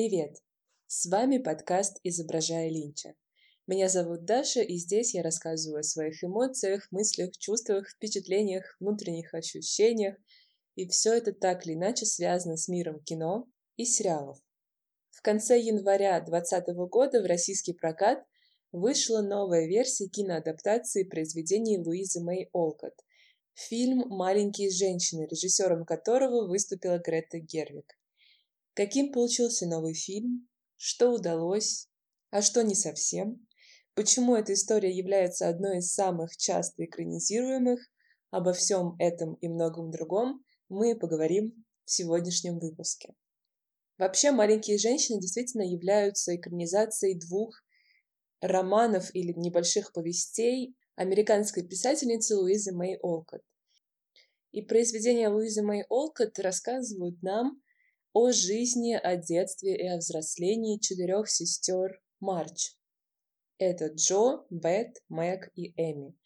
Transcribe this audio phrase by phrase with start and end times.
[0.00, 0.36] Привет!
[0.86, 3.16] С вами подкаст «Изображая Линча».
[3.66, 10.14] Меня зовут Даша, и здесь я рассказываю о своих эмоциях, мыслях, чувствах, впечатлениях, внутренних ощущениях,
[10.76, 14.38] и все это так или иначе связано с миром кино и сериалов.
[15.10, 18.24] В конце января 2020 года в российский прокат
[18.70, 22.94] вышла новая версия киноадаптации произведений Луизы Мэй Олкот.
[23.54, 27.97] Фильм «Маленькие женщины», режиссером которого выступила Грета Гервик.
[28.78, 30.48] Каким получился новый фильм?
[30.76, 31.88] Что удалось?
[32.30, 33.44] А что не совсем?
[33.94, 37.80] Почему эта история является одной из самых часто экранизируемых?
[38.30, 43.16] Обо всем этом и многом другом мы поговорим в сегодняшнем выпуске.
[43.96, 47.60] Вообще, «Маленькие женщины» действительно являются экранизацией двух
[48.40, 53.42] романов или небольших повестей американской писательницы Луизы Мэй Олкот.
[54.52, 57.60] И произведения Луизы Мэй Олкот рассказывают нам
[58.20, 62.74] о жизни, о детстве и о взрослении четырех сестер Марч.
[63.58, 66.18] Это Джо, Бет, Мэг и Эми.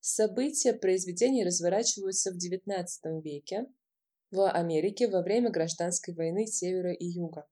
[0.00, 2.84] События произведения разворачиваются в XIX
[3.22, 3.64] веке
[4.30, 7.48] в Америке во время гражданской войны Севера и Юга.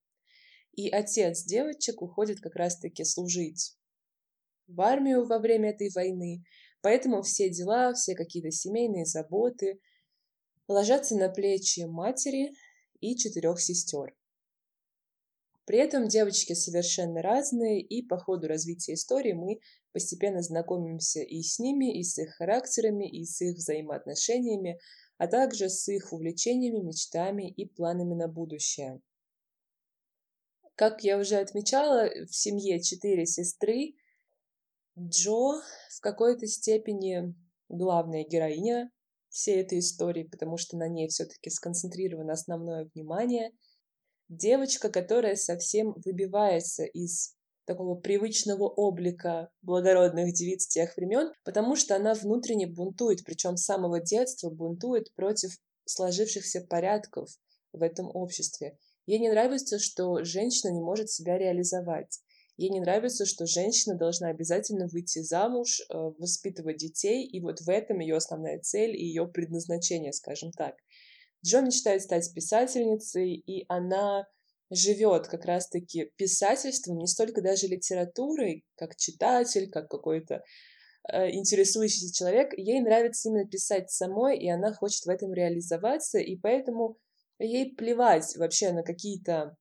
[0.72, 3.74] И отец девочек уходит как раз-таки служить
[4.66, 6.44] в армию во время этой войны,
[6.82, 9.80] поэтому все дела, все какие-то семейные заботы
[10.68, 12.52] ложатся на плечи матери,
[13.00, 14.14] и четырех сестер.
[15.66, 19.58] При этом девочки совершенно разные, и по ходу развития истории мы
[19.92, 24.78] постепенно знакомимся и с ними, и с их характерами, и с их взаимоотношениями,
[25.18, 29.00] а также с их увлечениями, мечтами и планами на будущее.
[30.76, 33.94] Как я уже отмечала, в семье четыре сестры.
[34.98, 37.34] Джо в какой-то степени
[37.68, 38.90] главная героиня,
[39.36, 43.52] всей этой истории, потому что на ней все-таки сконцентрировано основное внимание.
[44.28, 47.36] Девочка, которая совсем выбивается из
[47.66, 54.00] такого привычного облика благородных девиц тех времен, потому что она внутренне бунтует, причем с самого
[54.00, 55.50] детства бунтует против
[55.84, 57.28] сложившихся порядков
[57.72, 58.78] в этом обществе.
[59.04, 62.20] Ей не нравится, что женщина не может себя реализовать.
[62.56, 67.68] Ей не нравится, что женщина должна обязательно выйти замуж, э, воспитывать детей, и вот в
[67.68, 70.74] этом ее основная цель и ее предназначение, скажем так.
[71.44, 74.26] Джо мечтает стать писательницей, и она
[74.70, 80.42] живет как раз-таки писательством, не столько даже литературой, как читатель, как какой-то
[81.12, 82.52] э, интересующийся человек.
[82.56, 86.96] Ей нравится именно писать самой, и она хочет в этом реализоваться, и поэтому
[87.38, 89.56] ей плевать вообще на какие-то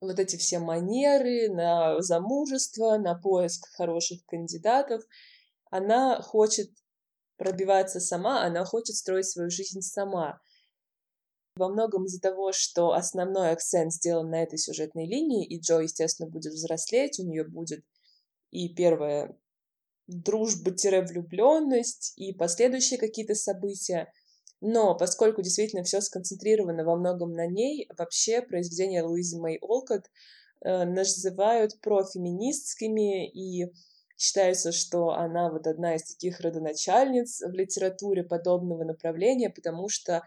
[0.00, 5.02] вот эти все манеры, на замужество, на поиск хороших кандидатов.
[5.70, 6.70] Она хочет
[7.36, 10.40] пробиваться сама, она хочет строить свою жизнь сама.
[11.56, 16.30] Во многом из-за того, что основной акцент сделан на этой сюжетной линии, и Джо, естественно,
[16.30, 17.84] будет взрослеть, у нее будет
[18.50, 19.36] и первая
[20.06, 24.10] дружба-влюбленность, и последующие какие-то события.
[24.60, 30.10] Но поскольку действительно все сконцентрировано во многом на ней, вообще произведения Луизы Мэй Олкот
[30.64, 33.72] э, называют профеминистскими и
[34.16, 40.24] считается, что она вот одна из таких родоначальниц в литературе подобного направления, потому что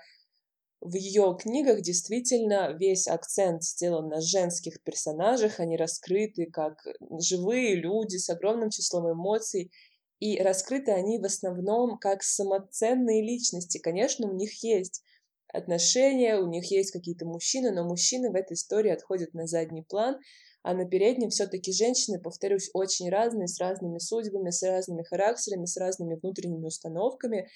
[0.79, 6.87] в ее книгах действительно весь акцент сделан на женских персонажах, они раскрыты как
[7.19, 9.71] живые люди с огромным числом эмоций,
[10.21, 13.79] и раскрыты они в основном как самоценные личности.
[13.79, 15.03] Конечно, у них есть
[15.51, 20.19] отношения, у них есть какие-то мужчины, но мужчины в этой истории отходят на задний план,
[20.61, 25.75] а на переднем все-таки женщины, повторюсь, очень разные, с разными судьбами, с разными характерами, с
[25.75, 27.49] разными внутренними установками.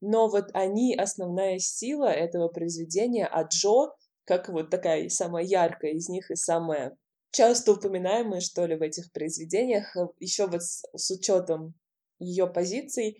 [0.00, 3.90] Но вот они основная сила этого произведения, а Джо,
[4.24, 6.96] как вот такая самая яркая из них и самая
[7.32, 11.74] часто упоминаемая, что ли, в этих произведениях, еще вот с, с учетом
[12.22, 13.18] ее позиций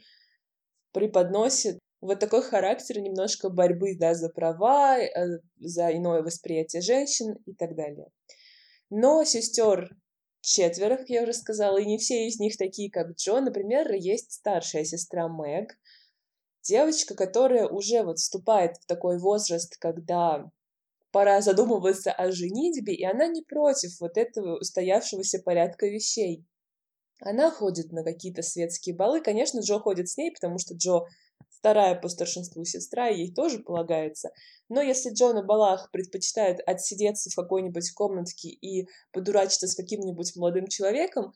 [0.92, 7.54] преподносит вот такой характер немножко борьбы да, за права, э, за иное восприятие женщин и
[7.54, 8.08] так далее.
[8.90, 9.96] Но сестер
[10.42, 13.40] четверо, как я уже сказала, и не все из них такие, как Джо.
[13.40, 15.78] Например, есть старшая сестра Мэг,
[16.62, 20.50] девочка, которая уже вот вступает в такой возраст, когда
[21.12, 26.44] пора задумываться о женитьбе, и она не против вот этого устоявшегося порядка вещей.
[27.24, 29.20] Она ходит на какие-то светские балы.
[29.20, 31.06] Конечно, Джо ходит с ней, потому что Джо
[31.62, 34.30] вторая по старшинству сестра, ей тоже полагается.
[34.68, 40.66] Но если Джо на балах предпочитает отсидеться в какой-нибудь комнатке и подурачиться с каким-нибудь молодым
[40.66, 41.32] человеком,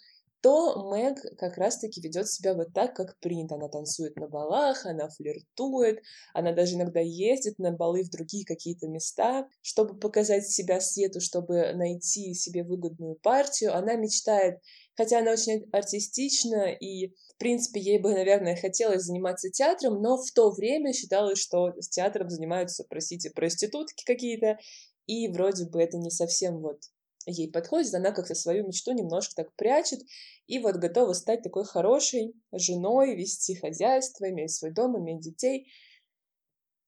[0.46, 3.56] то Мэг как раз-таки ведет себя вот так, как принято.
[3.56, 5.98] Она танцует на балах, она флиртует,
[6.34, 11.72] она даже иногда ездит на балы в другие какие-то места, чтобы показать себя свету, чтобы
[11.74, 13.76] найти себе выгодную партию.
[13.76, 14.60] Она мечтает,
[14.94, 20.30] хотя она очень артистична и в принципе, ей бы, наверное, хотелось заниматься театром, но в
[20.30, 24.58] то время считалось, что с театром занимаются, простите, проститутки какие-то,
[25.06, 26.82] и вроде бы это не совсем вот
[27.26, 30.00] ей подходит, она как-то свою мечту немножко так прячет,
[30.46, 35.68] и вот готова стать такой хорошей женой, вести хозяйство, иметь свой дом, иметь детей.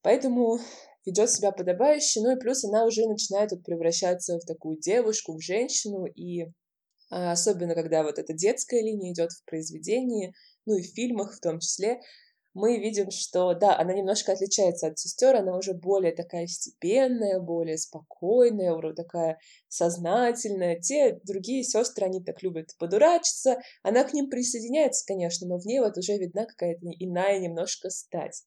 [0.03, 0.59] Поэтому
[1.05, 5.41] ведет себя подобающе, ну и плюс она уже начинает вот превращаться в такую девушку, в
[5.41, 6.47] женщину, и
[7.11, 10.35] а, особенно когда вот эта детская линия идет в произведении,
[10.67, 12.01] ну и в фильмах в том числе,
[12.55, 17.79] мы видим, что да, она немножко отличается от сестер, она уже более такая степенная, более
[17.79, 20.81] спокойная, уже такая сознательная.
[20.81, 23.61] Те другие сестры, они так любят подурачиться.
[23.83, 28.43] Она к ним присоединяется, конечно, но в ней вот уже видна какая-то иная немножко стать.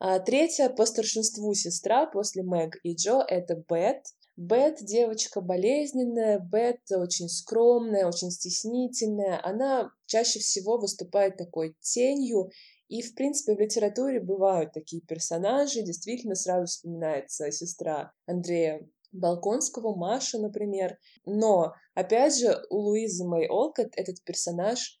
[0.00, 4.04] А третья по старшинству сестра после Мэг и Джо— это Бет.
[4.36, 9.40] Бет— девочка болезненная, Бет очень скромная, очень стеснительная.
[9.42, 12.50] Она чаще всего выступает такой тенью
[12.88, 15.82] и, в принципе, в литературе бывают такие персонажи.
[15.82, 20.98] Действительно, сразу вспоминается сестра Андрея Балконского, Маша, например.
[21.26, 25.00] Но, опять же, у Луизы Мэй Олкот этот персонаж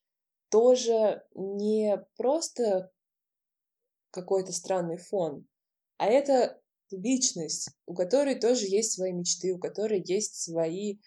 [0.50, 2.90] тоже не просто
[4.10, 5.46] какой-то странный фон,
[5.98, 10.98] а это личность, у которой тоже есть свои мечты, у которой есть свои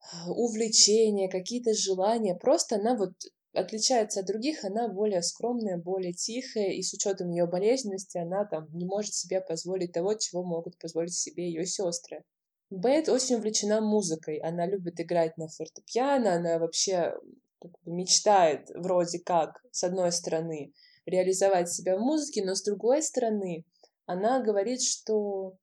[0.00, 2.34] а, увлечения, какие-то желания.
[2.34, 3.12] Просто она вот
[3.52, 8.68] отличается от других, она более скромная, более тихая, и с учетом ее болезненности она там
[8.72, 12.22] не может себе позволить того, чего могут позволить себе ее сестры.
[12.70, 17.14] Бет очень увлечена музыкой, она любит играть на фортепиано, она вообще
[17.60, 20.72] как бы мечтает вроде как, с одной стороны,
[21.04, 23.64] реализовать себя в музыке, но с другой стороны,
[24.06, 25.56] она говорит, что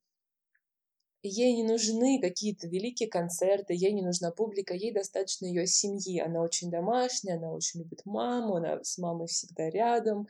[1.22, 6.20] ей не нужны какие-то великие концерты, ей не нужна публика, ей достаточно ее семьи.
[6.20, 10.28] Она очень домашняя, она очень любит маму, она с мамой всегда рядом,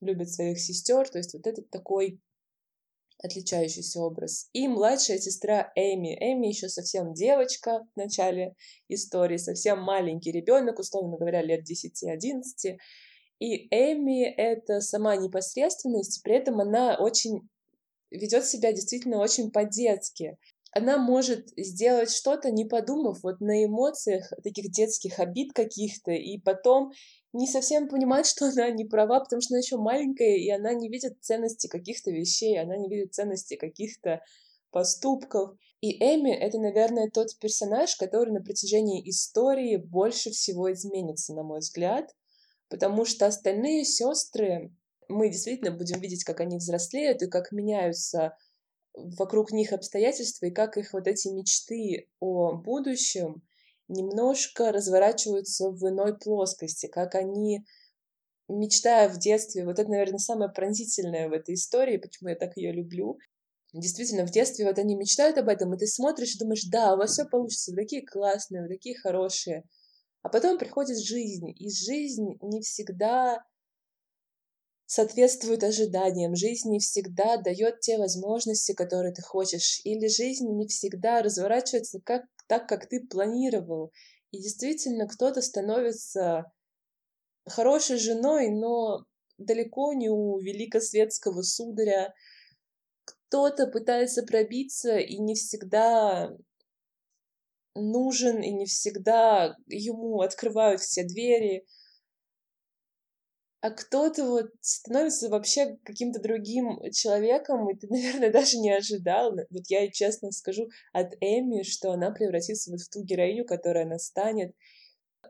[0.00, 1.08] любит своих сестер.
[1.08, 2.20] То есть вот этот такой
[3.22, 4.48] отличающийся образ.
[4.52, 6.16] И младшая сестра Эми.
[6.20, 8.54] Эми еще совсем девочка в начале
[8.88, 12.78] истории, совсем маленький ребенок, условно говоря, лет 10-11.
[13.40, 17.48] И Эми— это сама непосредственность, при этом она очень
[18.10, 20.38] ведет себя действительно очень по-детски.
[20.72, 26.92] Она может сделать что-то, не подумав вот на эмоциях таких детских обид каких-то, и потом
[27.32, 30.88] не совсем понимать, что она не права, потому что она еще маленькая, и она не
[30.88, 34.20] видит ценности каких-то вещей, она не видит ценности каких-то
[34.70, 35.56] поступков.
[35.80, 41.60] И Эми— это, наверное, тот персонаж, который на протяжении истории больше всего изменится, на мой
[41.60, 42.14] взгляд,
[42.68, 44.70] потому что остальные сестры,
[45.08, 48.36] мы действительно будем видеть, как они взрослеют и как меняются
[48.94, 53.42] вокруг них обстоятельства, и как их вот эти мечты о будущем
[53.88, 57.64] немножко разворачиваются в иной плоскости, как они,
[58.48, 62.72] мечтая в детстве, вот это, наверное, самое пронзительное в этой истории, почему я так ее
[62.72, 63.18] люблю,
[63.74, 66.96] Действительно, в детстве вот они мечтают об этом, и ты смотришь и думаешь, да, у
[66.96, 69.64] вас все получится, вы такие классные, вы такие хорошие.
[70.22, 73.44] А потом приходит жизнь, и жизнь не всегда
[74.88, 76.34] соответствует ожиданиям.
[76.34, 79.82] Жизнь не всегда дает те возможности, которые ты хочешь.
[79.84, 83.92] Или жизнь не всегда разворачивается как, так, как ты планировал.
[84.30, 86.50] И действительно, кто-то становится
[87.44, 89.04] хорошей женой, но
[89.36, 92.14] далеко не у великосветского сударя.
[93.04, 96.34] Кто-то пытается пробиться и не всегда
[97.74, 101.66] нужен, и не всегда ему открывают все двери
[103.60, 109.32] а кто-то вот становится вообще каким-то другим человеком, и ты, наверное, даже не ожидал.
[109.50, 113.98] Вот я честно скажу от Эми, что она превратится вот в ту героиню, которая она
[113.98, 114.54] станет.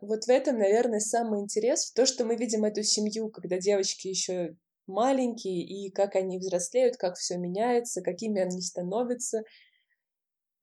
[0.01, 4.55] Вот в этом, наверное, самый интерес, то, что мы видим эту семью, когда девочки еще
[4.85, 9.43] маленькие, и как они взрослеют, как все меняется, какими они становятся.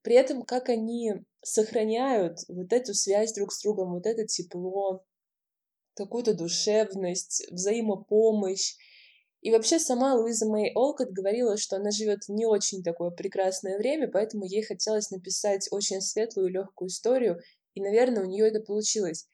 [0.03, 5.05] При этом, как они сохраняют вот эту связь друг с другом, вот это тепло,
[5.97, 8.77] какую-то душевность, взаимопомощь.
[9.41, 14.09] И вообще сама Луиза Мэй Олкот говорила, что она живет не очень такое прекрасное время,
[14.09, 17.41] поэтому ей хотелось написать очень светлую и легкую историю,
[17.75, 19.29] и, наверное, у нее это получилось.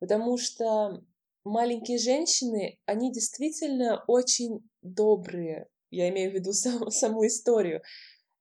[0.00, 1.02] Потому что
[1.44, 5.68] маленькие женщины, они действительно очень добрые.
[5.90, 7.82] Я имею в виду сам, саму историю.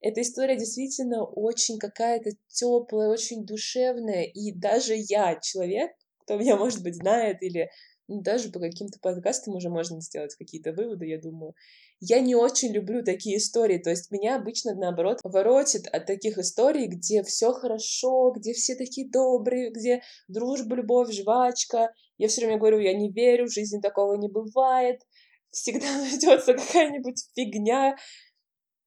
[0.02, 4.24] Эта история действительно очень какая-то теплая, очень душевная.
[4.24, 5.92] И даже я, человек,
[6.24, 7.70] кто меня, может быть, знает, или
[8.08, 11.54] ну, даже по каким-то подкастам уже можно сделать какие-то выводы, я думаю.
[12.02, 16.88] Я не очень люблю такие истории, то есть меня обычно, наоборот, воротит от таких историй,
[16.88, 21.94] где все хорошо, где все такие добрые, где дружба, любовь, жвачка.
[22.18, 25.00] Я все время говорю, я не верю, в жизни такого не бывает,
[25.52, 27.96] всегда найдется какая-нибудь фигня.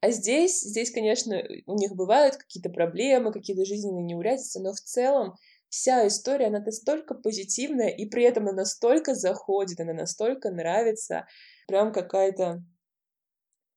[0.02, 5.34] А здесь, здесь, конечно, у них бывают какие-то проблемы, какие-то жизненные неурядицы, но в целом
[5.68, 11.26] вся история, она настолько позитивная, и при этом она настолько заходит, она настолько нравится,
[11.66, 12.62] прям какая-то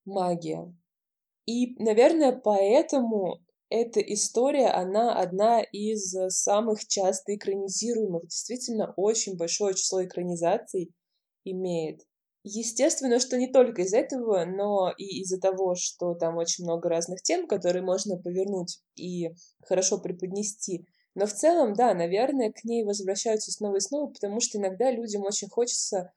[0.05, 0.73] магия.
[1.45, 8.23] И, наверное, поэтому эта история, она одна из самых часто экранизируемых.
[8.23, 10.91] Действительно, очень большое число экранизаций
[11.45, 12.01] имеет.
[12.43, 17.21] Естественно, что не только из этого, но и из-за того, что там очень много разных
[17.21, 19.29] тем, которые можно повернуть и
[19.61, 20.87] хорошо преподнести.
[21.19, 25.23] Но в целом, да, наверное, к ней возвращаются снова и снова, потому что иногда людям
[25.23, 26.13] очень хочется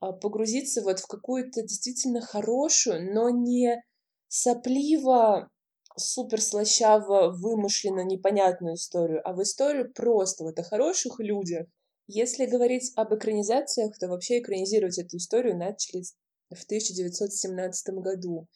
[0.00, 3.84] а, погрузиться вот в какую-то действительно хорошую, но не
[4.28, 5.50] сопливо,
[5.94, 11.66] супер слащаво, вымышленно непонятную историю, а в историю просто вот о хороших людях.
[12.06, 16.02] Если говорить об экранизациях, то вообще экранизировать эту историю начали
[16.48, 18.46] в 1917 году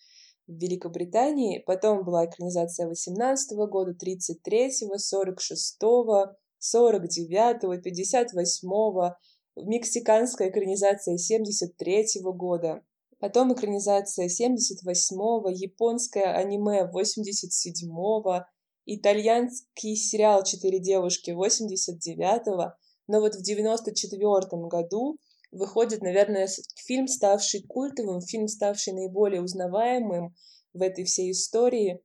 [0.47, 9.17] в Великобритании, потом была экранизация 18 года, 33-го, 46-го, 49-го, 58-го,
[9.57, 12.83] мексиканская экранизация 73-го года,
[13.19, 18.45] потом экранизация 78-го, японское аниме 87-го,
[18.87, 22.73] итальянский сериал «Четыре девушки» 89-го,
[23.07, 25.19] но вот в 94-м году
[25.55, 30.35] выходит, наверное, фильм, ставший культовым, фильм, ставший наиболее узнаваемым
[30.73, 32.03] в этой всей истории.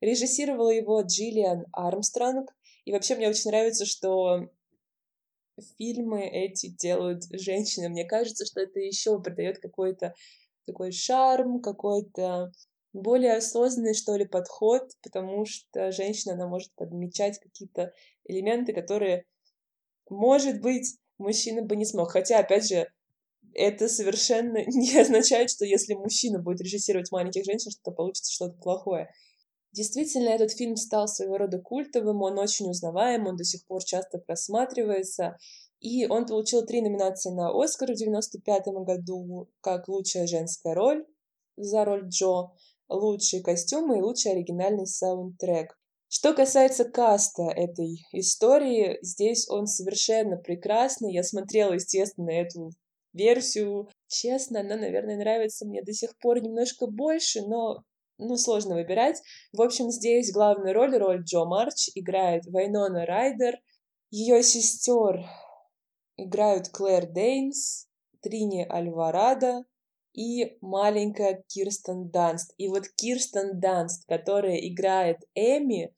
[0.00, 2.54] Режиссировала его Джиллиан Армстронг.
[2.84, 4.48] И вообще мне очень нравится, что
[5.78, 7.88] фильмы эти делают женщины.
[7.88, 10.14] Мне кажется, что это еще придает какой-то
[10.66, 12.52] такой шарм, какой-то
[12.92, 17.92] более осознанный, что ли, подход, потому что женщина, она может подмечать какие-то
[18.24, 19.24] элементы, которые,
[20.08, 22.10] может быть, мужчина бы не смог.
[22.10, 22.88] Хотя, опять же,
[23.54, 29.10] это совершенно не означает, что если мужчина будет режиссировать маленьких женщин, что получится что-то плохое.
[29.72, 34.18] Действительно, этот фильм стал своего рода культовым, он очень узнаваем, он до сих пор часто
[34.18, 35.38] просматривается,
[35.78, 41.06] и он получил три номинации на Оскар в 95 году, как лучшая женская роль
[41.56, 42.50] за роль Джо,
[42.88, 45.79] лучшие костюмы и лучший оригинальный саундтрек.
[46.12, 51.12] Что касается каста этой истории, здесь он совершенно прекрасный.
[51.12, 52.72] Я смотрела, естественно, эту
[53.12, 53.88] версию.
[54.08, 57.84] Честно, она, наверное, нравится мне до сих пор немножко больше, но
[58.18, 59.22] ну, сложно выбирать.
[59.52, 63.60] В общем, здесь главную роль, роль Джо Марч, играет Вайнона Райдер.
[64.10, 65.24] Ее сестер
[66.16, 67.86] играют Клэр Дейнс,
[68.20, 69.64] Трини Альварадо
[70.12, 72.52] и маленькая Кирстен Данст.
[72.56, 75.94] И вот Кирстен Данст, которая играет Эми,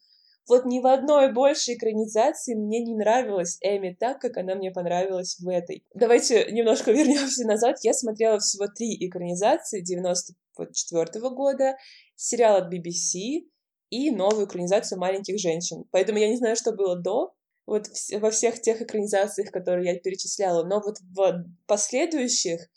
[0.48, 5.38] вот ни в одной большей экранизации мне не нравилась Эми так, как она мне понравилась
[5.38, 5.84] в этой.
[5.94, 7.76] Давайте немножко вернемся назад.
[7.82, 11.76] Я смотрела всего три экранизации 94 -го года,
[12.16, 13.46] сериал от BBC
[13.90, 15.84] и новую экранизацию «Маленьких женщин».
[15.90, 17.34] Поэтому я не знаю, что было до,
[17.66, 17.86] вот
[18.20, 22.68] во всех тех экранизациях, которые я перечисляла, но вот в последующих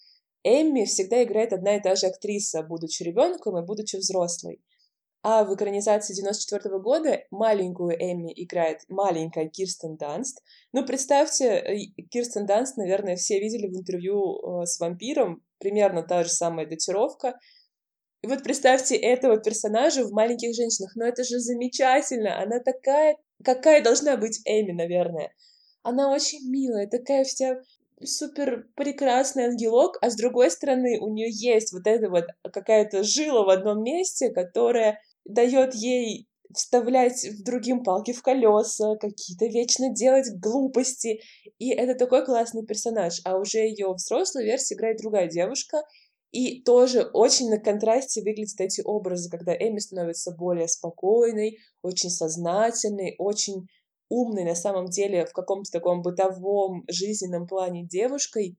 [0.45, 4.61] Эмми всегда играет одна и та же актриса, будучи ребенком и будучи взрослой.
[5.23, 10.43] А в экранизации 94 года маленькую Эмми играет маленькая Кирстен Данст.
[10.71, 11.77] Ну, представьте, э,
[12.11, 17.39] Кирстен Данст, наверное, все видели в интервью э, с вампиром, примерно та же самая датировка.
[18.21, 20.91] И вот представьте этого персонажа в «Маленьких женщинах».
[20.95, 22.39] Ну, это же замечательно!
[22.39, 25.33] Она такая, какая должна быть Эми, наверное.
[25.81, 27.61] Она очень милая, такая вся
[28.03, 33.43] супер прекрасный ангелок, а с другой стороны у нее есть вот эта вот какая-то жила
[33.43, 40.27] в одном месте, которая дает ей вставлять в другим палки в колеса, какие-то вечно делать
[40.39, 41.19] глупости.
[41.59, 43.21] И это такой классный персонаж.
[43.25, 45.83] А уже ее взрослую версию играет другая девушка.
[46.31, 53.15] И тоже очень на контрасте выглядят эти образы, когда Эми становится более спокойной, очень сознательной,
[53.17, 53.67] очень
[54.15, 58.57] умной на самом деле в каком-то таком бытовом жизненном плане девушкой,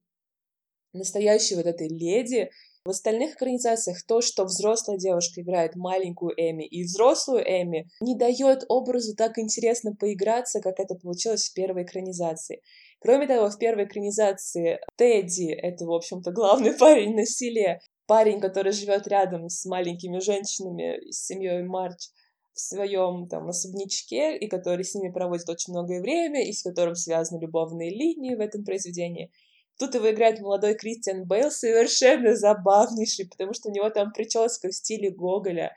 [0.93, 2.51] настоящей вот этой леди,
[2.85, 8.65] в остальных экранизациях то, что взрослая девушка играет маленькую Эми и взрослую Эми, не дает
[8.69, 12.63] образу так интересно поиграться, как это получилось в первой экранизации.
[13.01, 18.73] Кроме того, в первой экранизации Тедди, это, в общем-то, главный парень на селе, парень, который
[18.73, 22.11] живет рядом с маленькими женщинами, с семьей Марч,
[22.57, 26.95] в своем там особнячке, и который с ними проводит очень многое время, и с которым
[26.95, 29.31] связаны любовные линии в этом произведении.
[29.79, 34.75] Тут его играет молодой Кристиан Бейл, совершенно забавнейший, потому что у него там прическа в
[34.75, 35.77] стиле Гоголя,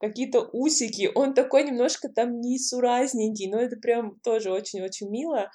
[0.00, 5.52] какие-то усики, он такой немножко там несуразненький, но это прям тоже очень-очень мило.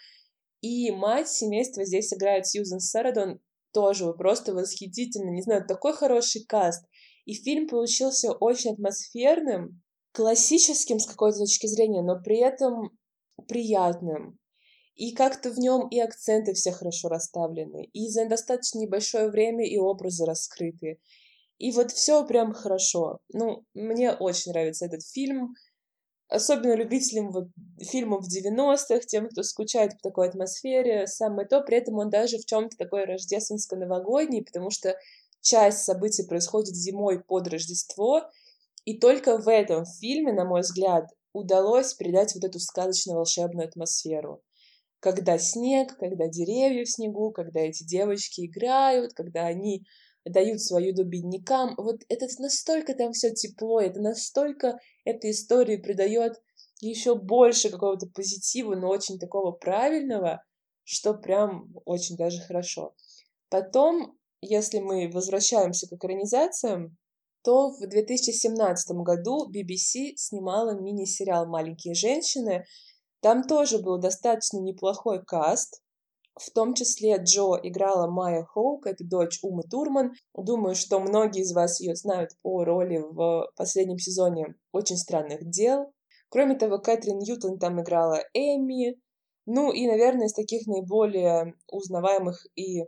[0.62, 3.42] И мать семейства здесь играет Сьюзен Сарадон,
[3.74, 6.86] тоже просто восхитительно, не знаю, такой хороший каст.
[7.26, 9.83] И фильм получился очень атмосферным,
[10.14, 12.98] классическим с какой-то точки зрения, но при этом
[13.48, 14.40] приятным.
[14.96, 19.78] И как-то в нем и акценты все хорошо расставлены, и за достаточно небольшое время и
[19.78, 21.00] образы раскрыты.
[21.58, 23.20] И вот все прям хорошо.
[23.32, 25.56] Ну, мне очень нравится этот фильм.
[26.28, 27.48] Особенно любителям вот
[27.80, 31.62] фильмов 90-х, тем, кто скучает по такой атмосфере, самое то.
[31.62, 34.96] При этом он даже в чем-то такой рождественско-новогодний, потому что
[35.42, 38.24] часть событий происходит зимой под Рождество,
[38.86, 44.42] и только в этом фильме, на мой взгляд, удалось передать вот эту сказочно-волшебную атмосферу.
[45.00, 49.84] Когда снег, когда деревья в снегу, когда эти девочки играют, когда они
[50.26, 51.76] дают свою еду беднякам.
[51.78, 56.42] Вот это настолько там все тепло, это настолько этой истории придает
[56.80, 60.44] еще больше какого-то позитива, но очень такого правильного,
[60.84, 62.94] что прям очень даже хорошо.
[63.50, 66.98] Потом, если мы возвращаемся к экранизациям,
[67.44, 72.66] то в 2017 году BBC снимала мини-сериал «Маленькие женщины».
[73.22, 75.84] Там тоже был достаточно неплохой каст,
[76.36, 80.14] в том числе Джо играла Майя Хоук, это дочь Умы Турман.
[80.34, 85.94] Думаю, что многие из вас ее знают по роли в последнем сезоне «Очень странных дел».
[86.30, 89.00] Кроме того, Кэтрин Ньютон там играла Эми.
[89.46, 92.86] Ну и, наверное, из таких наиболее узнаваемых и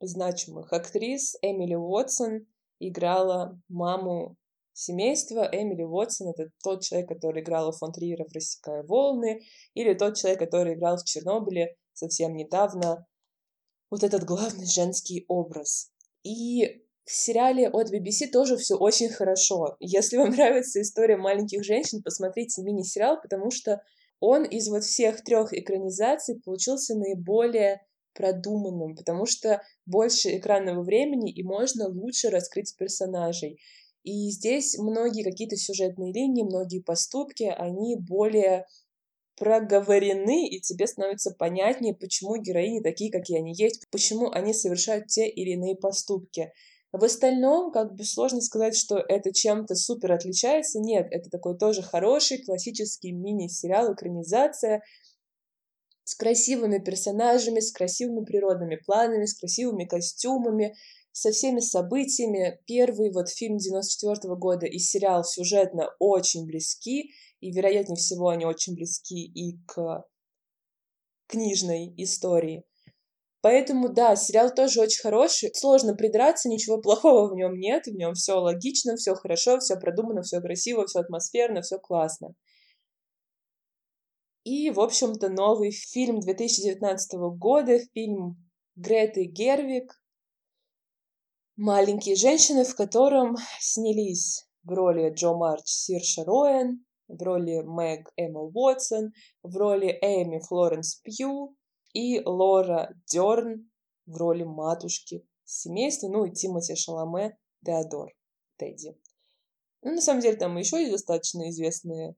[0.00, 2.46] значимых актрис Эмили Уотсон
[2.88, 4.36] играла маму
[4.72, 5.48] семейства.
[5.50, 9.42] Эмили Уотсон— это тот человек, который играл у фон Триера в «Рассекая волны»,
[9.74, 13.06] или тот человек, который играл в «Чернобыле» совсем недавно.
[13.90, 15.90] Вот этот главный женский образ.
[16.24, 19.76] И в сериале от BBC тоже все очень хорошо.
[19.78, 23.82] Если вам нравится история маленьких женщин, посмотрите мини-сериал, потому что
[24.20, 27.82] он из вот всех трех экранизаций получился наиболее
[28.14, 33.58] продуманным, потому что больше экранного времени и можно лучше раскрыть персонажей.
[34.02, 38.66] И здесь многие какие-то сюжетные линии, многие поступки, они более
[39.36, 45.28] проговорены, и тебе становится понятнее, почему героини такие, какие они есть, почему они совершают те
[45.28, 46.52] или иные поступки.
[46.92, 50.78] В остальном, как бы сложно сказать, что это чем-то супер отличается.
[50.78, 54.82] Нет, это такой тоже хороший классический мини-сериал, экранизация
[56.04, 60.76] с красивыми персонажами, с красивыми природными планами, с красивыми костюмами,
[61.12, 62.60] со всеми событиями.
[62.66, 68.44] Первый вот фильм 94 -го года и сериал сюжетно очень близки, и, вероятнее всего, они
[68.44, 70.04] очень близки и к
[71.26, 72.64] книжной истории.
[73.40, 75.50] Поэтому, да, сериал тоже очень хороший.
[75.54, 77.86] Сложно придраться, ничего плохого в нем нет.
[77.86, 82.34] В нем все логично, все хорошо, все продумано, все красиво, все атмосферно, все классно.
[84.44, 88.36] И, в общем-то, новый фильм 2019 года, фильм
[88.76, 89.98] Греты Гервик
[91.56, 98.42] «Маленькие женщины», в котором снялись в роли Джо Марч Сирша Роэн, в роли Мэг Эмма
[98.42, 101.56] Уотсон, в роли Эми Флоренс Пью
[101.94, 103.70] и Лора Дерн
[104.04, 108.12] в роли матушки семейства, ну и Тимоти Шаломе Теодор
[108.56, 108.98] Тедди.
[109.82, 112.16] Ну, на самом деле, там еще есть достаточно известные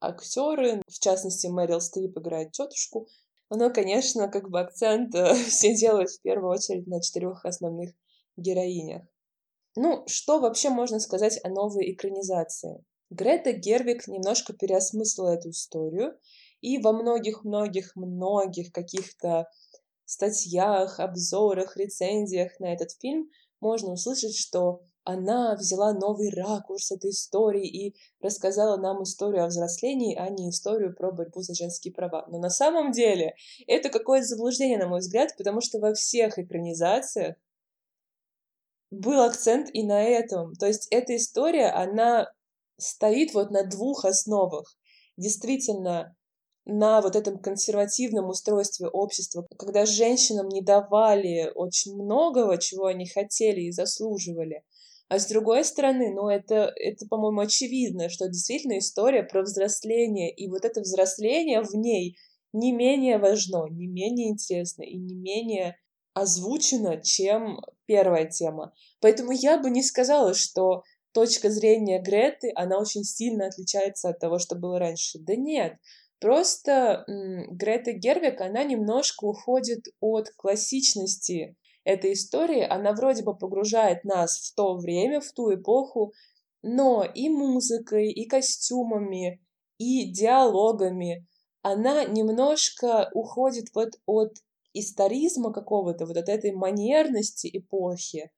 [0.00, 3.08] актеры, в частности, Мэрил Стрип играет тетушку,
[3.50, 7.94] но, конечно, как бы акцент э, все делают в первую очередь на четырех основных
[8.36, 9.02] героинях.
[9.76, 12.84] Ну, что вообще можно сказать о новой экранизации?
[13.10, 16.18] Грета Гервик немножко переосмыслила эту историю,
[16.60, 19.48] и во многих-многих-многих каких-то
[20.04, 23.28] статьях, обзорах, рецензиях на этот фильм
[23.60, 30.16] можно услышать, что она взяла новый ракурс этой истории и рассказала нам историю о взрослении,
[30.16, 32.26] а не историю про борьбу за женские права.
[32.28, 33.34] Но на самом деле
[33.66, 37.36] это какое-то заблуждение, на мой взгляд, потому что во всех экранизациях
[38.90, 40.54] был акцент и на этом.
[40.54, 42.32] То есть эта история, она
[42.78, 44.76] стоит вот на двух основах.
[45.16, 46.16] Действительно,
[46.66, 53.62] на вот этом консервативном устройстве общества, когда женщинам не давали очень многого, чего они хотели
[53.62, 54.64] и заслуживали.
[55.08, 60.48] А с другой стороны, ну это, это по-моему, очевидно, что действительно история про взросление, и
[60.48, 62.16] вот это взросление в ней
[62.52, 65.76] не менее важно, не менее интересно и не менее
[66.14, 68.72] озвучено, чем первая тема.
[69.00, 74.38] Поэтому я бы не сказала, что точка зрения Греты, она очень сильно отличается от того,
[74.38, 75.18] что было раньше.
[75.18, 75.76] Да нет,
[76.20, 82.62] просто Грета Гервик, она немножко уходит от классичности этой истории.
[82.62, 86.12] Она вроде бы погружает нас в то время, в ту эпоху,
[86.62, 89.40] но и музыкой, и костюмами,
[89.78, 91.26] и диалогами
[91.64, 94.36] она немножко уходит вот от
[94.74, 98.30] историзма какого-то, вот от этой манерности эпохи,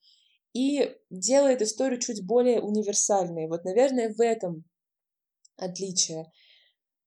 [0.53, 3.49] и делает историю чуть более универсальной.
[3.49, 4.65] Вот, наверное, в этом
[5.57, 6.31] отличие.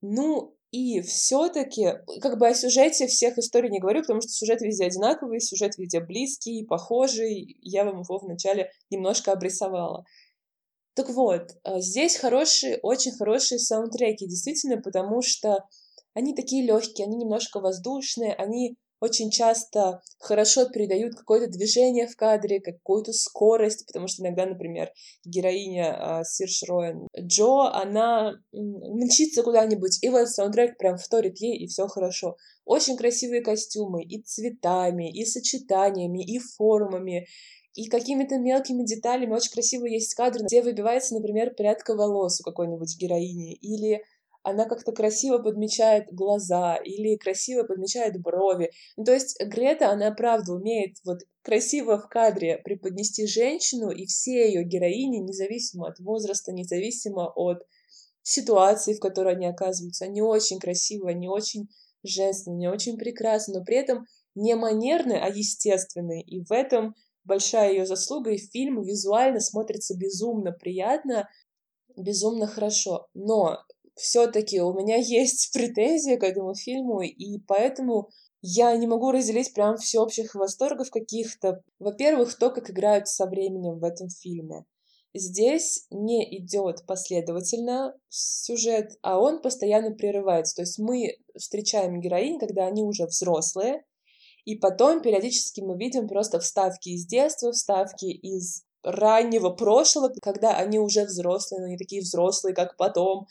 [0.01, 4.85] Ну, и все-таки, как бы о сюжете всех историй не говорю, потому что сюжет везде
[4.85, 7.57] одинаковый, сюжет везде близкий, похожий.
[7.61, 10.05] Я вам его вначале немножко обрисовала.
[10.93, 15.65] Так вот, а, здесь хорошие, очень хорошие саундтреки, действительно, потому что
[16.13, 22.59] они такие легкие, они немножко воздушные, они очень часто хорошо передают какое-то движение в кадре,
[22.59, 24.91] какую-то скорость, потому что иногда, например,
[25.23, 31.67] героиня э, Сирш Роэн Джо, она мчится куда-нибудь, и вот саундтрек прям вторит ей, и
[31.67, 32.35] все хорошо.
[32.65, 37.27] Очень красивые костюмы, и цветами, и сочетаниями, и формами,
[37.73, 39.33] и какими-то мелкими деталями.
[39.33, 44.03] Очень красиво есть кадры, где выбивается, например, прядка волос у какой-нибудь героини, или
[44.43, 48.71] она как-то красиво подмечает глаза или красиво подмечает брови.
[48.97, 54.47] Ну, то есть Грета, она правда умеет вот красиво в кадре преподнести женщину, и все
[54.47, 57.63] ее героини, независимо от возраста, независимо от
[58.21, 61.67] ситуации, в которой они оказываются, они очень красивые, они очень
[62.03, 66.21] женственные, они очень прекрасны, но при этом не манерные, а естественные.
[66.23, 71.27] И в этом большая ее заслуга, и фильм визуально смотрится безумно приятно,
[71.97, 73.07] безумно хорошо.
[73.13, 73.57] Но
[73.99, 78.09] все-таки у меня есть претензии к этому фильму, и поэтому
[78.41, 81.61] я не могу разделить прям всеобщих восторгов каких-то.
[81.77, 84.65] Во-первых, то, как играют со временем в этом фильме.
[85.13, 90.57] Здесь не идет последовательно сюжет, а он постоянно прерывается.
[90.57, 93.83] То есть мы встречаем героинь, когда они уже взрослые,
[94.45, 100.79] и потом периодически мы видим просто вставки из детства, вставки из раннего прошлого, когда они
[100.79, 103.27] уже взрослые, но не такие взрослые, как потом.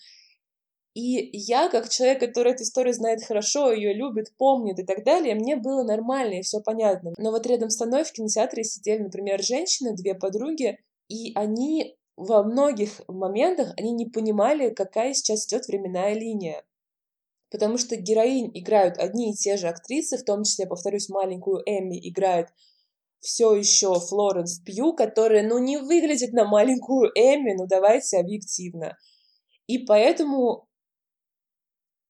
[0.95, 5.35] И я, как человек, который эту историю знает хорошо, ее любит, помнит и так далее,
[5.35, 7.13] мне было нормально и все понятно.
[7.19, 12.43] Но вот рядом со мной в кинотеатре сидели, например, женщины, две подруги, и они во
[12.43, 16.65] многих моментах они не понимали, какая сейчас идет временная линия.
[17.51, 21.99] Потому что героинь играют одни и те же актрисы, в том числе, повторюсь, маленькую Эмми
[22.09, 22.49] играет
[23.21, 28.97] все еще Флоренс Пью, которая, ну, не выглядит на маленькую Эмми, ну, давайте объективно.
[29.67, 30.68] И поэтому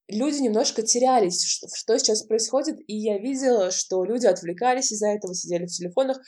[0.09, 5.67] люди немножко терялись, что, сейчас происходит, и я видела, что люди отвлекались из-за этого, сидели
[5.67, 6.19] в телефонах,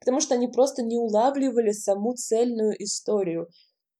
[0.00, 3.48] потому что они просто не улавливали саму цельную историю.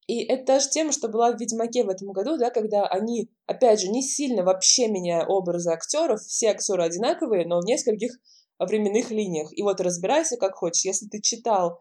[0.07, 3.29] И это та же тема, что была в «Ведьмаке» в этом году, да, когда они,
[3.45, 8.13] опять же, не сильно вообще меняя образы актеров, все актеры одинаковые, но в нескольких
[8.57, 9.49] временных линиях.
[9.55, 10.85] И вот разбирайся как хочешь.
[10.85, 11.79] Если ты читал,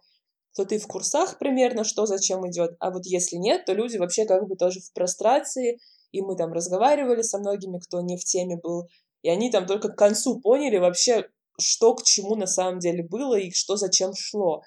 [0.55, 4.27] то ты в курсах примерно, что зачем идет, а вот если нет, то люди вообще
[4.27, 5.79] как бы тоже в прострации,
[6.13, 8.89] и мы там разговаривали со многими, кто не в теме был,
[9.23, 13.37] и они там только к концу поняли вообще, что к чему на самом деле было
[13.39, 14.63] и что зачем шло.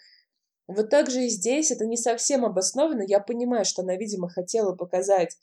[0.67, 3.04] Вот так же и здесь это не совсем обосновано.
[3.08, 5.38] Я понимаю, что она, видимо, хотела показать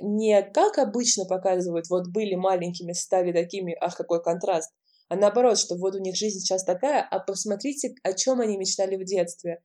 [0.00, 4.72] не как обычно показывают, вот были маленькими, стали такими, ах, какой контраст,
[5.08, 8.96] а наоборот, что вот у них жизнь сейчас такая, а посмотрите, о чем они мечтали
[8.96, 9.62] в детстве.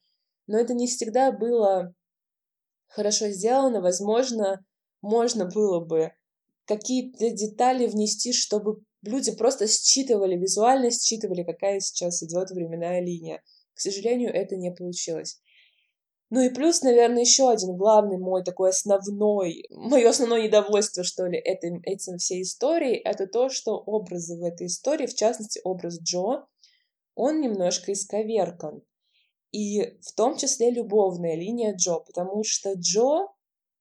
[0.47, 1.93] Но это не всегда было
[2.87, 4.63] хорошо сделано, возможно,
[5.01, 6.11] можно было бы
[6.65, 13.41] какие-то детали внести, чтобы люди просто считывали, визуально считывали, какая сейчас идет временная линия.
[13.73, 15.41] К сожалению, это не получилось.
[16.29, 21.37] Ну и плюс, наверное, еще один главный мой такой основной, мое основное недовольство, что ли,
[21.37, 26.45] этим, этим всей историей, это то, что образы в этой истории, в частности, образ Джо,
[27.15, 28.81] он немножко исковеркан.
[29.51, 33.27] И в том числе любовная линия Джо, потому что Джо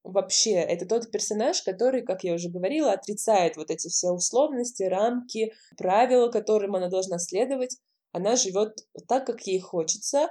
[0.05, 5.53] вообще это тот персонаж, который, как я уже говорила, отрицает вот эти все условности, рамки,
[5.77, 7.79] правила, которым она должна следовать.
[8.13, 10.29] Она живет так, как ей хочется,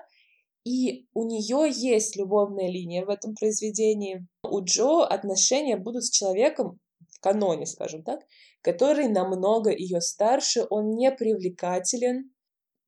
[0.65, 4.27] и у нее есть любовная линия в этом произведении.
[4.43, 6.79] У Джо отношения будут с человеком
[7.09, 8.19] в каноне, скажем так,
[8.61, 12.31] который намного ее старше, он не привлекателен.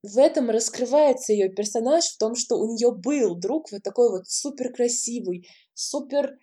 [0.02, 4.28] В этом раскрывается ее персонаж в том, что у нее был друг вот такой вот
[4.28, 6.38] супер красивый, супер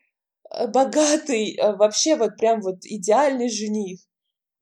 [0.68, 4.00] богатый, э, вообще вот прям вот идеальный жених.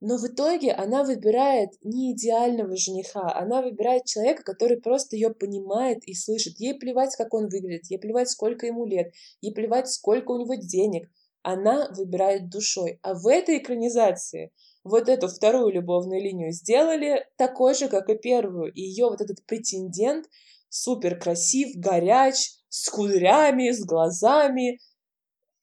[0.00, 6.04] Но в итоге она выбирает не идеального жениха, она выбирает человека, который просто ее понимает
[6.06, 6.60] и слышит.
[6.60, 10.54] Ей плевать, как он выглядит, ей плевать, сколько ему лет, ей плевать, сколько у него
[10.54, 11.08] денег.
[11.42, 13.00] Она выбирает душой.
[13.02, 14.52] А в этой экранизации
[14.84, 18.72] вот эту вторую любовную линию сделали такой же, как и первую.
[18.72, 20.26] И ее вот этот претендент
[20.68, 24.78] супер красив, горяч, с кудрями, с глазами,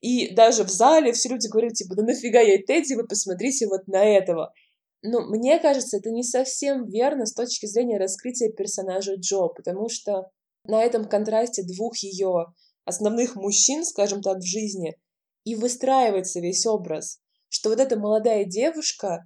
[0.05, 3.87] и даже в зале все люди говорили, типа, да нафига ей Тедди, вы посмотрите вот
[3.87, 4.53] на этого.
[5.01, 10.29] Но мне кажется, это не совсем верно с точки зрения раскрытия персонажа Джо, потому что
[10.63, 14.95] на этом контрасте двух ее основных мужчин, скажем так, в жизни,
[15.43, 19.25] и выстраивается весь образ, что вот эта молодая девушка,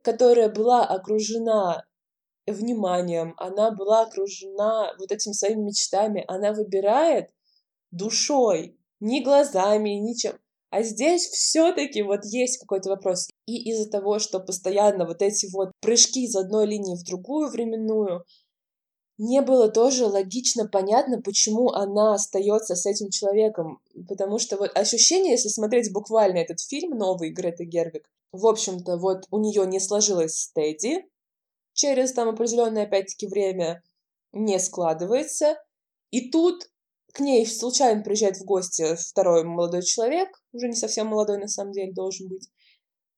[0.00, 1.84] которая была окружена
[2.46, 7.28] вниманием, она была окружена вот этими своими мечтами, она выбирает
[7.90, 10.38] душой, ни глазами, ничем.
[10.70, 13.28] А здесь все-таки вот есть какой-то вопрос.
[13.46, 18.24] И из-за того, что постоянно вот эти вот прыжки из одной линии в другую временную,
[19.16, 23.80] не было тоже логично понятно, почему она остается с этим человеком.
[24.08, 29.24] Потому что вот ощущение, если смотреть буквально этот фильм новый Греты Гервик, в общем-то, вот
[29.30, 31.04] у нее не сложилось с Тедди,
[31.72, 33.82] через там определенное опять-таки время
[34.32, 35.56] не складывается,
[36.10, 36.70] и тут
[37.18, 41.72] к ней случайно приезжает в гости второй молодой человек, уже не совсем молодой на самом
[41.72, 42.48] деле должен быть.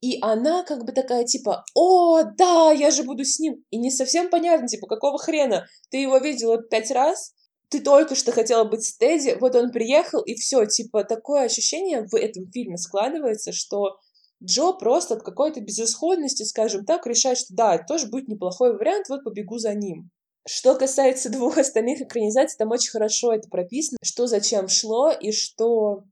[0.01, 3.63] И она как бы такая, типа, о, да, я же буду с ним.
[3.69, 5.67] И не совсем понятно, типа, какого хрена?
[5.91, 7.35] Ты его видела пять раз,
[7.69, 12.07] ты только что хотела быть с Тедди, вот он приехал, и все, типа, такое ощущение
[12.11, 13.99] в этом фильме складывается, что
[14.43, 19.11] Джо просто от какой-то безысходности, скажем так, решает, что да, это тоже будет неплохой вариант,
[19.11, 20.11] вот побегу за ним.
[20.53, 26.03] Что касается двух остальных экранизаций, там очень хорошо это прописано, что зачем шло, и что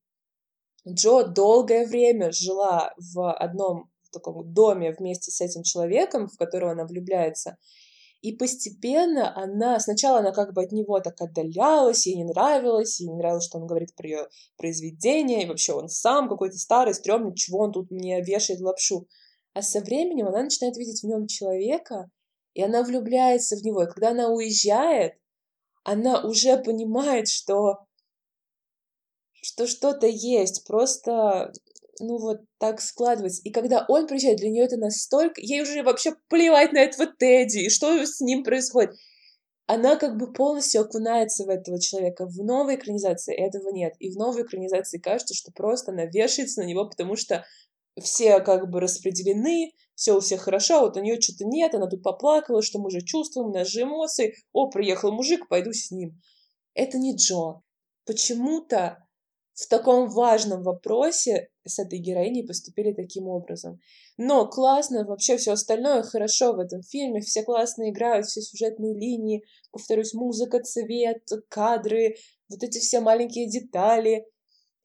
[0.88, 6.70] Джо долгое время жила в одном в таком доме вместе с этим человеком, в которого
[6.70, 7.56] она влюбляется.
[8.20, 13.08] И постепенно она, сначала она как бы от него так отдалялась, ей не нравилось, ей
[13.08, 17.34] не нравилось, что он говорит про ее произведение, и вообще он сам какой-то старый, стрёмный,
[17.34, 19.08] чего он тут мне вешает лапшу.
[19.52, 22.08] А со временем она начинает видеть в нем человека,
[22.54, 23.82] и она влюбляется в него.
[23.82, 25.14] И когда она уезжает,
[25.84, 27.78] она уже понимает, что
[29.40, 31.52] что что-то есть, просто,
[32.00, 33.40] ну вот так складывается.
[33.44, 35.40] И когда он приезжает, для нее это настолько...
[35.40, 38.94] Ей уже вообще плевать на этого Тедди, и что с ним происходит.
[39.66, 42.26] Она как бы полностью окунается в этого человека.
[42.26, 43.94] В новой экранизации этого нет.
[43.98, 47.44] И в новой экранизации кажется, что просто она вешается на него, потому что
[48.00, 51.88] все как бы распределены, все у всех хорошо, а вот у нее что-то нет, она
[51.88, 55.90] тут поплакала, что мы же чувствуем, у нас же эмоции, о, приехал мужик, пойду с
[55.90, 56.20] ним.
[56.74, 57.62] Это не Джо.
[58.06, 58.98] Почему-то
[59.54, 63.80] в таком важном вопросе с этой героиней поступили таким образом.
[64.16, 69.42] Но классно, вообще все остальное хорошо в этом фильме, все классно играют, все сюжетные линии,
[69.72, 72.14] повторюсь, музыка, цвет, кадры,
[72.48, 74.26] вот эти все маленькие детали.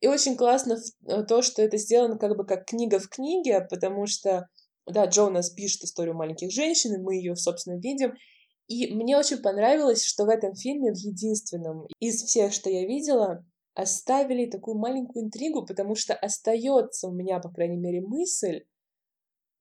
[0.03, 4.05] И очень классно э, то, что это сделано как бы как книга в книге, потому
[4.05, 4.49] что
[4.85, 8.11] да, Джо у нас пишет историю маленьких женщин, и мы ее, собственно, видим.
[8.67, 13.45] И мне очень понравилось, что в этом фильме, в единственном из всех, что я видела,
[13.75, 18.65] оставили такую маленькую интригу, потому что остается у меня, по крайней мере, мысль,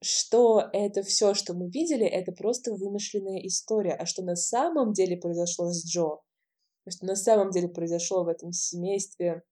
[0.02, 5.16] что это все, что мы видели, это просто вымышленная история, а что на самом деле
[5.18, 6.18] произошло с Джо,
[6.88, 9.44] что на самом деле произошло в этом семействе,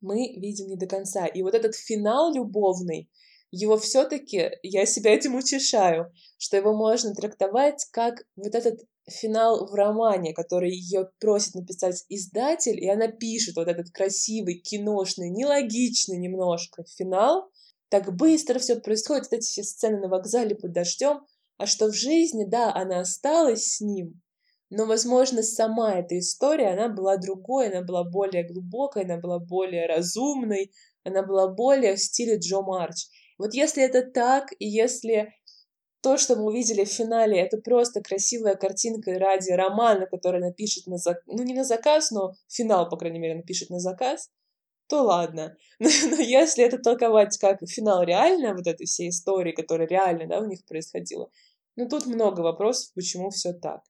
[0.00, 1.26] мы видим не до конца.
[1.26, 3.10] И вот этот финал любовный,
[3.50, 9.74] его все-таки, я себя этим утешаю, что его можно трактовать как вот этот финал в
[9.74, 16.84] романе, который ее просит написать издатель, и она пишет вот этот красивый, киношный, нелогичный немножко
[16.96, 17.50] финал.
[17.88, 21.20] Так быстро все происходит, вот эти все сцены на вокзале под дождем,
[21.58, 24.22] а что в жизни, да, она осталась с ним,
[24.70, 29.86] но, возможно, сама эта история, она была другой, она была более глубокой, она была более
[29.86, 30.72] разумной,
[31.04, 33.06] она была более в стиле Джо Марч.
[33.36, 35.34] Вот если это так, и если
[36.02, 40.98] то, что мы увидели в финале, это просто красивая картинка ради романа, который напишет на
[40.98, 44.30] заказ, ну не на заказ, но финал, по крайней мере, напишет на заказ,
[44.88, 45.56] то ладно.
[45.78, 50.40] Но, но если это толковать как финал реально вот этой всей истории, которая реально, да,
[50.40, 51.30] у них происходила,
[51.76, 53.80] ну тут много вопросов, почему все так.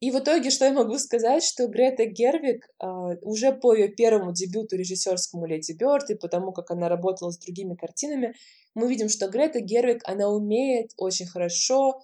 [0.00, 4.32] И в итоге, что я могу сказать, что Грета Гервик а, уже по ее первому
[4.32, 8.34] дебюту режиссерскому «Леди Бёрд» и потому, как она работала с другими картинами,
[8.74, 11.94] мы видим, что Грета Гервик, она умеет очень хорошо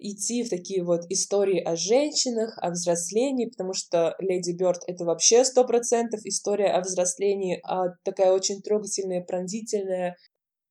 [0.00, 5.44] идти в такие вот истории о женщинах, о взрослении, потому что «Леди Бёрд»— это вообще
[5.44, 10.16] сто процентов история о взрослении, а такая очень трогательная, пронзительная.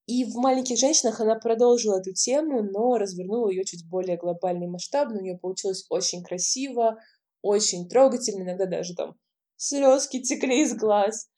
[0.09, 5.11] И в «Маленьких женщинах» она продолжила эту тему, но развернула ее чуть более глобальный масштаб.
[5.11, 6.97] У нее получилось очень красиво,
[7.43, 9.13] очень трогательно, иногда даже там
[9.55, 11.29] слезки текли из глаз.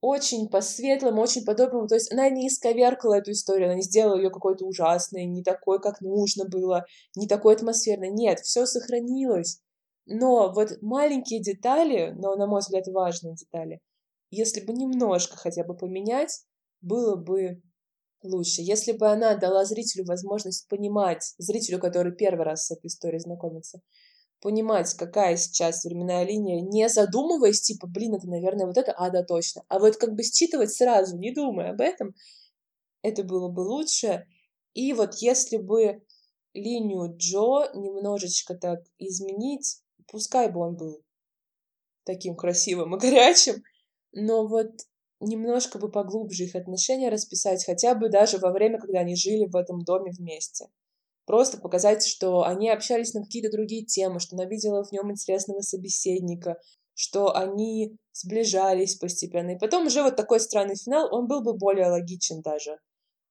[0.00, 1.86] Очень по-светлому, очень по-доброму.
[1.86, 5.80] То есть она не исковеркала эту историю, она не сделала ее какой-то ужасной, не такой,
[5.80, 8.10] как нужно было, не такой атмосферной.
[8.10, 9.60] Нет, все сохранилось.
[10.04, 13.80] Но вот маленькие детали, но, на мой взгляд, важные детали,
[14.30, 16.40] если бы немножко хотя бы поменять,
[16.80, 17.62] было бы
[18.22, 18.62] лучше.
[18.62, 23.80] Если бы она дала зрителю возможность понимать, зрителю, который первый раз с этой историей знакомится,
[24.40, 29.24] понимать, какая сейчас временная линия, не задумываясь, типа, блин, это, наверное, вот это, а, да,
[29.24, 29.62] точно.
[29.68, 32.14] А вот как бы считывать сразу, не думая об этом,
[33.02, 34.26] это было бы лучше.
[34.74, 36.02] И вот если бы
[36.54, 41.02] линию Джо немножечко так изменить, пускай бы он был
[42.04, 43.62] таким красивым и горячим,
[44.12, 44.70] но вот
[45.20, 49.56] немножко бы поглубже их отношения расписать, хотя бы даже во время, когда они жили в
[49.56, 50.68] этом доме вместе.
[51.26, 55.60] Просто показать, что они общались на какие-то другие темы, что она видела в нем интересного
[55.60, 56.56] собеседника,
[56.94, 59.50] что они сближались постепенно.
[59.50, 62.78] И потом уже вот такой странный финал, он был бы более логичен даже.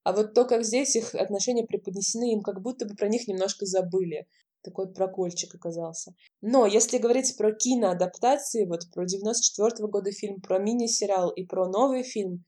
[0.03, 3.65] А вот то, как здесь их отношения преподнесены, им как будто бы про них немножко
[3.65, 4.27] забыли
[4.67, 6.13] такой прокольчик оказался.
[6.41, 11.67] Но если говорить про киноадаптации, вот про 94 -го года фильм, про мини-сериал и про
[11.67, 12.43] новый фильм,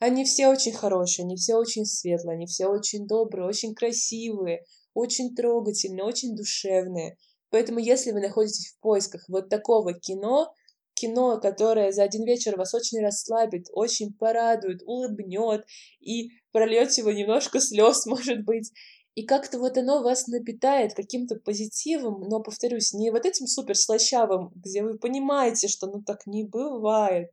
[0.00, 5.34] они все очень хорошие, они все очень светлые, они все очень добрые, очень красивые, очень
[5.34, 7.16] трогательные, очень душевные.
[7.50, 10.52] Поэтому если вы находитесь в поисках вот такого кино,
[10.94, 15.64] кино, которое за один вечер вас очень расслабит, очень порадует, улыбнет
[16.00, 18.72] и прольете его немножко слез, может быть,
[19.16, 24.52] и как-то вот оно вас напитает каким-то позитивом, но, повторюсь, не вот этим супер слащавым,
[24.54, 27.30] где вы понимаете, что ну так не бывает,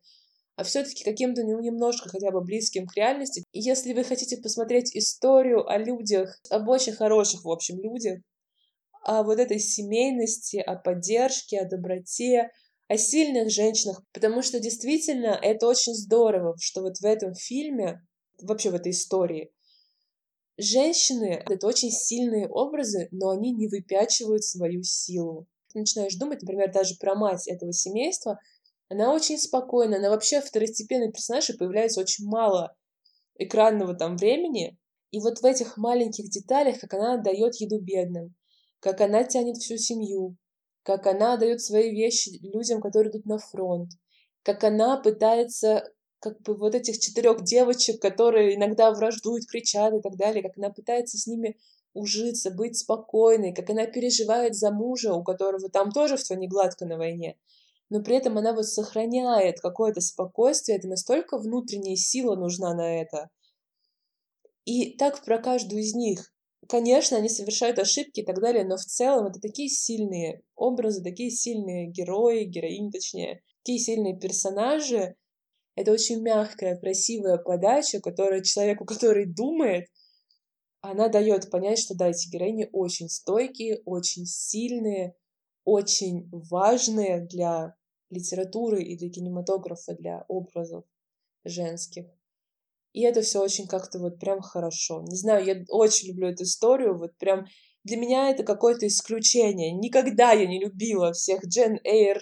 [0.56, 3.44] а все-таки каким-то ну, немножко хотя бы близким к реальности.
[3.52, 8.22] И если вы хотите посмотреть историю о людях, об очень хороших, в общем, людях,
[9.04, 12.52] о вот этой семейности, о поддержке, о доброте,
[12.88, 18.02] о сильных женщинах, потому что действительно это очень здорово, что вот в этом фильме,
[18.42, 19.52] вообще в этой истории,
[20.58, 25.48] Женщины— это очень сильные образы, но они не выпячивают свою силу.
[25.72, 28.40] Ты начинаешь думать, например, даже про мать этого семейства,
[28.90, 32.76] она очень спокойна, она вообще второстепенный персонаж, и появляется очень мало
[33.36, 34.78] экранного там времени.
[35.10, 38.36] И вот в этих маленьких деталях, как она отдает еду бедным,
[38.80, 40.38] как она тянет всю семью,
[40.84, 43.92] как она дает свои вещи людям, которые идут на фронт,
[44.44, 45.93] как она пытается
[46.24, 50.70] как бы вот этих четырех девочек, которые иногда враждуют, кричат и так далее, как она
[50.70, 51.58] пытается с ними
[51.94, 56.86] ужиться, быть спокойной, как она переживает за мужа, у которого там тоже все не гладко
[56.86, 57.38] на войне,
[57.90, 63.30] но при этом она вот сохраняет какое-то спокойствие, это настолько внутренняя сила нужна на это.
[64.64, 66.34] И так про каждую из них.
[66.70, 71.30] Конечно, они совершают ошибки и так далее, но в целом это такие сильные образы, такие
[71.32, 75.18] сильные герои, героини точнее, такие сильные персонажи,
[75.76, 79.88] это очень мягкая, красивая подача, которая человеку, который думает,
[80.82, 85.16] она дает понять, что да, эти героини очень стойкие, очень сильные,
[85.64, 87.76] очень важные для
[88.10, 90.84] литературы и для кинематографа, для образов
[91.46, 92.06] женских.
[92.92, 95.02] И это все очень как-то вот прям хорошо.
[95.02, 97.46] Не знаю, я очень люблю эту историю, вот прям
[97.84, 99.72] для меня это какое-то исключение.
[99.72, 102.20] Никогда я не любила всех Джен Эйр,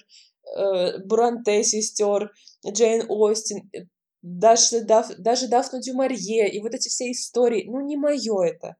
[0.55, 2.31] э, Бранте сестер,
[2.67, 3.85] Джейн Остин, э,
[4.21, 8.75] даже, Даф, даже Дафну Дюмарье, и вот эти все истории, ну, не мое это.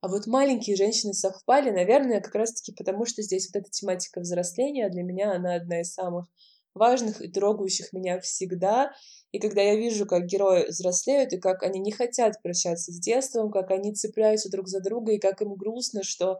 [0.00, 4.88] А вот маленькие женщины совпали, наверное, как раз-таки потому, что здесь вот эта тематика взросления,
[4.88, 6.26] для меня она одна из самых
[6.74, 8.92] важных и трогающих меня всегда.
[9.32, 13.50] И когда я вижу, как герои взрослеют, и как они не хотят прощаться с детством,
[13.50, 16.38] как они цепляются друг за друга, и как им грустно, что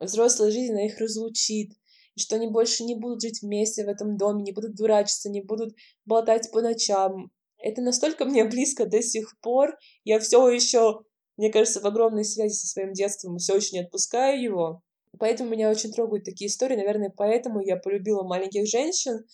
[0.00, 1.72] взрослая жизнь их разлучит,
[2.16, 5.74] что они больше не будут жить вместе в этом доме, не будут дурачиться, не будут
[6.04, 7.30] болтать по ночам.
[7.58, 9.76] Это настолько мне близко до сих пор.
[10.04, 11.00] Я все еще,
[11.36, 14.82] мне кажется, в огромной связи со своим детством, все еще не отпускаю его.
[15.18, 16.76] Поэтому меня очень трогают такие истории.
[16.76, 19.24] Наверное, поэтому я полюбила маленьких женщин.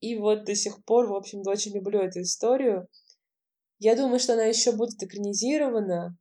[0.00, 2.88] И вот до сих пор, в общем-то, очень люблю эту историю.
[3.78, 6.16] Я думаю, что она еще будет экранизирована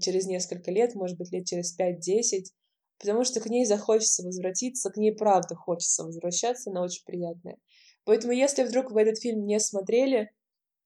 [0.00, 2.52] через несколько лет, может быть, лет через 5-10
[2.98, 7.58] потому что к ней захочется возвратиться, к ней правда хочется возвращаться, она очень приятная.
[8.04, 10.30] Поэтому, если вдруг вы этот фильм не смотрели,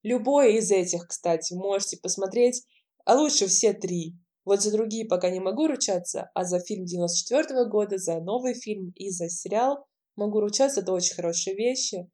[0.02, 2.64] любой из этих, кстати, можете посмотреть,
[3.04, 4.14] а лучше все три.
[4.44, 8.54] Вот за другие пока не могу ручаться, а за фильм 94 -го года, за новый
[8.54, 9.86] фильм и за сериал
[10.16, 12.10] могу ручаться, это очень хорошие вещи,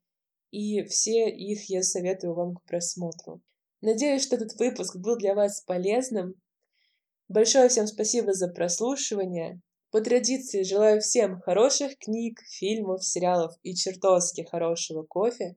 [0.50, 3.40] и все их я советую вам к просмотру.
[3.80, 6.34] Надеюсь, что этот выпуск был для вас полезным.
[7.28, 9.60] Большое всем спасибо за прослушивание.
[9.90, 15.56] По традиции желаю всем хороших книг, фильмов, сериалов и чертовски хорошего кофе.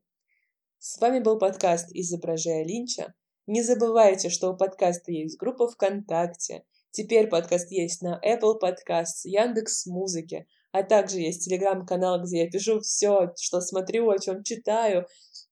[0.79, 3.13] С вами был подкаст «Изображая Линча».
[3.45, 6.63] Не забывайте, что у подкаста есть группа ВКонтакте.
[6.91, 12.79] Теперь подкаст есть на Apple Podcasts, Яндекс Музыке, а также есть телеграм-канал, где я пишу
[12.79, 15.07] все, что смотрю, о чем читаю,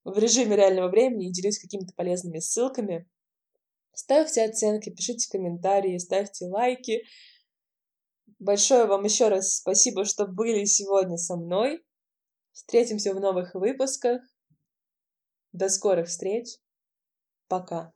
[0.05, 3.09] в режиме реального времени и делюсь какими-то полезными ссылками.
[3.93, 7.03] Ставьте оценки, пишите комментарии, ставьте лайки.
[8.37, 11.83] Большое вам еще раз спасибо, что были сегодня со мной.
[12.51, 14.21] Встретимся в новых выпусках.
[15.51, 16.57] До скорых встреч.
[17.47, 17.93] Пока.